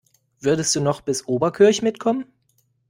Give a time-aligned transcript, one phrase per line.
[0.39, 2.25] Würdest du noch bis Oberkirch mitkommen?